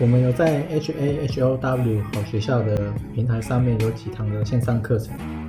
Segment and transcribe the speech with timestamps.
[0.00, 5.47] 我们有在 H A H O W 好学校的平台上面有几堂的线上课程。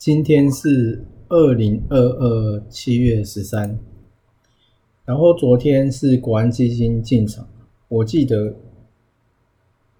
[0.00, 3.78] 今天是二零二二七月十三，
[5.04, 7.46] 然后昨天是国安基金进场，
[7.86, 8.54] 我记得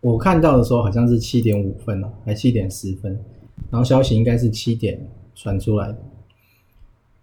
[0.00, 3.12] 我看到的时候好像是七点五分了，还七点十分，
[3.70, 5.00] 然后消息应该是七点
[5.32, 5.98] 传出来的，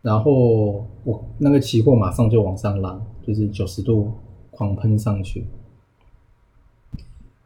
[0.01, 4.13] 然后我那个期货马上就往上拉，就是九十度
[4.49, 5.45] 狂喷上去。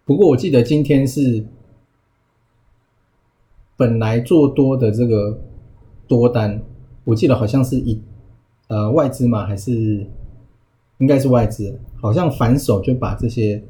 [0.06, 1.44] 不过我记得今天是。
[3.78, 5.38] 本来做多的这个
[6.08, 6.62] 多单，
[7.04, 8.02] 我记得好像是一
[8.68, 10.08] 呃外资嘛，还是
[11.00, 13.62] 应该是外资，好像反手就把这些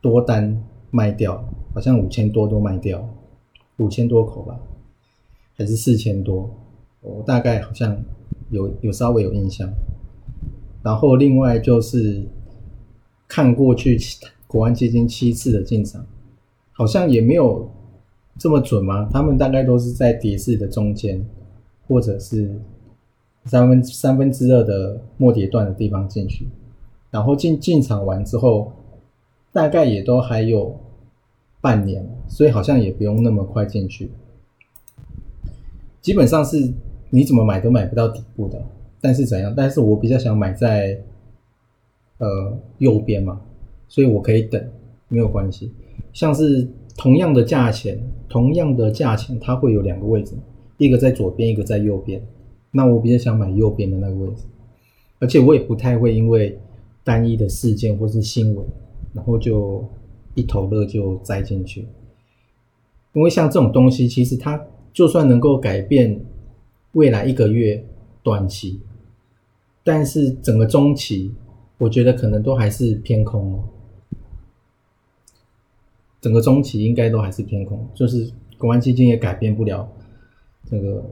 [0.00, 3.08] 多单卖掉，好像五千多都卖掉，
[3.76, 4.58] 五千多口吧，
[5.56, 6.50] 还是四千多，
[7.00, 7.96] 我大概好像
[8.50, 9.72] 有有稍微有印象。
[10.82, 12.22] 然后另外就是
[13.28, 13.96] 看过去
[14.48, 16.04] 国安基金七次的进场，
[16.72, 17.70] 好像也没有。
[18.38, 19.08] 这么准吗？
[19.12, 21.26] 他们大概都是在跌势的中间，
[21.88, 22.54] 或者是
[23.46, 26.46] 三分三分之二的末跌段的地方进去，
[27.10, 28.72] 然后进进场完之后，
[29.52, 30.78] 大概也都还有
[31.60, 34.08] 半年，所以好像也不用那么快进去。
[36.00, 36.72] 基本上是
[37.10, 38.62] 你怎么买都买不到底部的，
[39.00, 39.52] 但是怎样？
[39.56, 40.96] 但是我比较想买在
[42.18, 43.40] 呃右边嘛，
[43.88, 44.64] 所以我可以等，
[45.08, 45.72] 没有关系。
[46.12, 46.68] 像是。
[46.98, 47.96] 同样的价钱，
[48.28, 50.34] 同样的价钱，它会有两个位置，
[50.78, 52.20] 一个在左边，一个在右边。
[52.72, 54.42] 那我比较想买右边的那个位置，
[55.20, 56.58] 而且我也不太会因为
[57.04, 58.66] 单一的事件或是新闻，
[59.14, 59.82] 然后就
[60.34, 61.86] 一头热就栽进去。
[63.12, 64.60] 因为像这种东西，其实它
[64.92, 66.20] 就算能够改变
[66.92, 67.82] 未来一个月
[68.24, 68.80] 短期，
[69.84, 71.30] 但是整个中期，
[71.78, 73.64] 我觉得可能都还是偏空哦。
[76.20, 79.88] 整个中期应该都还是偏空，就是国安基金也改变不了
[80.68, 81.04] 这个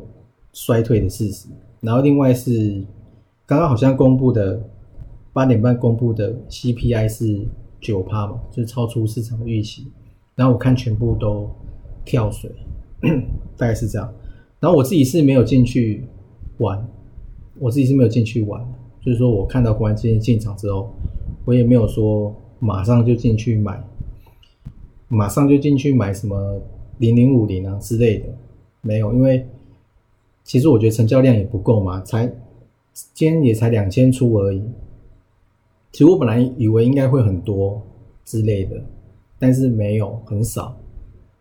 [0.52, 1.48] 衰退的事实。
[1.80, 2.84] 然后另外是
[3.44, 4.60] 刚刚好像公布的
[5.32, 7.46] 八点半公布的 CPI 是
[7.80, 9.86] 九趴嘛，就超出市场预期。
[10.34, 11.48] 然后我看全部都
[12.04, 12.50] 跳水，
[13.56, 14.12] 大概是这样。
[14.58, 16.04] 然后我自己是没有进去
[16.58, 16.84] 玩，
[17.58, 18.60] 我自己是没有进去玩，
[19.04, 20.90] 就是说我看到国安基金进场之后，
[21.44, 23.82] 我也没有说马上就进去买。
[25.08, 26.60] 马上就进去买什么
[26.98, 28.26] 零零五零啊之类的，
[28.80, 29.46] 没有，因为
[30.42, 32.26] 其实我觉得成交量也不够嘛，才
[33.14, 34.62] 今天也才两千出而已。
[35.92, 37.80] 其实我本来以为应该会很多
[38.24, 38.82] 之类的，
[39.38, 40.76] 但是没有，很少，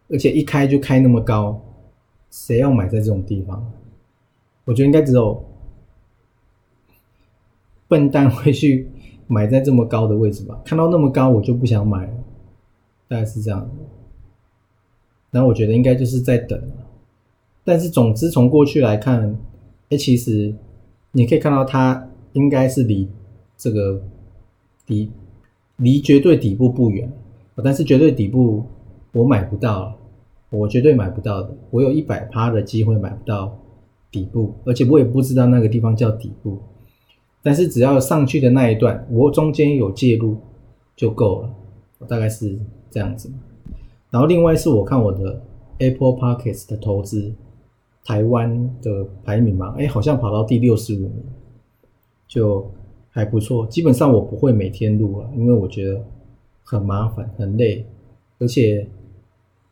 [0.09, 1.59] 而且一开就开那么高，
[2.31, 3.65] 谁要买在这种地方？
[4.65, 5.43] 我觉得应该只有
[7.87, 8.87] 笨蛋会去
[9.27, 10.59] 买在这么高的位置吧。
[10.65, 12.13] 看到那么高，我就不想买了。
[13.07, 13.69] 大概是这样，
[15.31, 16.59] 然后我觉得应该就是在等，
[17.63, 19.37] 但是总之从过去来看，
[19.89, 20.53] 哎，其实
[21.11, 23.07] 你可以看到它应该是离
[23.57, 24.01] 这个
[24.85, 25.11] 底
[25.77, 27.11] 离绝对底部不远，
[27.63, 28.65] 但是绝对底部
[29.11, 29.95] 我买不到，
[30.49, 33.57] 我绝对买不到的，我有一百趴的机会买不到
[34.11, 36.59] 底部，而且我也不知道那个地方叫底部，
[37.43, 40.37] 但是只要上去的那一段，我中间有介入
[40.95, 41.53] 就够了，
[42.07, 42.59] 大概是。
[42.91, 43.29] 这样子，
[44.09, 45.41] 然后另外是我看我的
[45.79, 47.33] Apple Pockets 的投资，
[48.05, 51.25] 台湾的排名嘛，哎，好像跑到第六十五名，
[52.25, 52.71] 就
[53.09, 53.67] 还不错。
[53.67, 56.05] 基本上我不会每天录了，因为我觉得
[56.63, 57.85] 很麻烦、很累，
[58.39, 58.87] 而且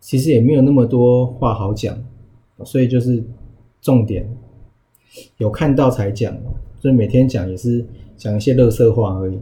[0.02, 1.98] 其实也没有那么多话好讲，
[2.66, 3.24] 所以就是
[3.80, 4.30] 重点
[5.38, 6.36] 有看到才讲，
[6.78, 7.86] 所以每天讲也是
[8.18, 9.40] 讲一些乐色话而已，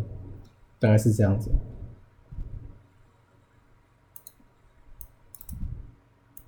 [0.80, 1.50] 大概是这样子。